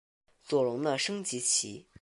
[0.43, 1.85] 左龙的升级棋。